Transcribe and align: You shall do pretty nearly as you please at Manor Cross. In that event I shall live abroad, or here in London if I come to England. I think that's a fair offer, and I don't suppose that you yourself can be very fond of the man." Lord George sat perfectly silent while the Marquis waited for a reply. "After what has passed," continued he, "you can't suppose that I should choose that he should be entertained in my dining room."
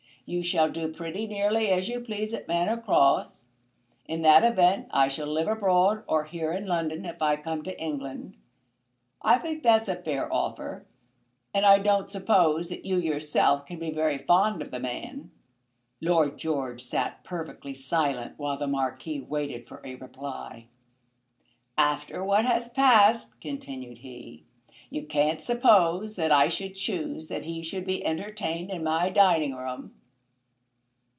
You 0.23 0.41
shall 0.43 0.71
do 0.71 0.87
pretty 0.87 1.27
nearly 1.27 1.67
as 1.71 1.89
you 1.89 1.99
please 1.99 2.33
at 2.33 2.47
Manor 2.47 2.77
Cross. 2.77 3.47
In 4.05 4.21
that 4.21 4.45
event 4.45 4.87
I 4.91 5.09
shall 5.09 5.27
live 5.27 5.49
abroad, 5.49 6.05
or 6.07 6.23
here 6.23 6.53
in 6.53 6.67
London 6.67 7.03
if 7.03 7.21
I 7.21 7.35
come 7.35 7.63
to 7.63 7.77
England. 7.77 8.37
I 9.21 9.37
think 9.39 9.61
that's 9.61 9.89
a 9.89 10.01
fair 10.01 10.31
offer, 10.33 10.85
and 11.53 11.65
I 11.65 11.79
don't 11.79 12.09
suppose 12.09 12.69
that 12.69 12.85
you 12.85 12.95
yourself 12.97 13.65
can 13.65 13.77
be 13.77 13.91
very 13.91 14.17
fond 14.17 14.61
of 14.61 14.71
the 14.71 14.79
man." 14.79 15.31
Lord 15.99 16.37
George 16.37 16.81
sat 16.81 17.25
perfectly 17.25 17.73
silent 17.73 18.35
while 18.37 18.57
the 18.57 18.67
Marquis 18.67 19.19
waited 19.19 19.67
for 19.67 19.81
a 19.83 19.95
reply. 19.95 20.67
"After 21.77 22.23
what 22.23 22.45
has 22.45 22.69
passed," 22.69 23.37
continued 23.41 23.97
he, 23.97 24.45
"you 24.89 25.03
can't 25.05 25.41
suppose 25.41 26.15
that 26.15 26.31
I 26.31 26.47
should 26.47 26.75
choose 26.75 27.27
that 27.27 27.43
he 27.43 27.61
should 27.61 27.83
be 27.85 28.05
entertained 28.05 28.71
in 28.71 28.81
my 28.85 29.09
dining 29.09 29.55
room." 29.55 29.95